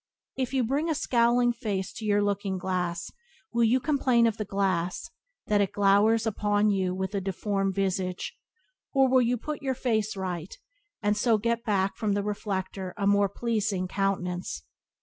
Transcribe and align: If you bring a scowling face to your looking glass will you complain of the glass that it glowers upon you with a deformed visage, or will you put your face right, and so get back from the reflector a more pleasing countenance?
If 0.35 0.51
you 0.51 0.63
bring 0.63 0.89
a 0.89 0.95
scowling 0.95 1.53
face 1.53 1.93
to 1.93 2.05
your 2.05 2.23
looking 2.23 2.57
glass 2.57 3.11
will 3.53 3.63
you 3.65 3.79
complain 3.79 4.25
of 4.25 4.37
the 4.37 4.45
glass 4.45 5.11
that 5.45 5.61
it 5.61 5.73
glowers 5.73 6.25
upon 6.25 6.71
you 6.71 6.95
with 6.95 7.13
a 7.13 7.21
deformed 7.21 7.75
visage, 7.75 8.35
or 8.95 9.07
will 9.07 9.21
you 9.21 9.37
put 9.37 9.61
your 9.61 9.75
face 9.75 10.15
right, 10.17 10.57
and 11.03 11.15
so 11.15 11.37
get 11.37 11.63
back 11.63 11.97
from 11.97 12.13
the 12.13 12.23
reflector 12.23 12.95
a 12.97 13.05
more 13.05 13.29
pleasing 13.29 13.87
countenance? 13.87 14.63